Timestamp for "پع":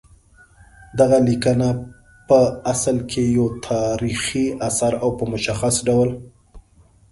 2.27-2.45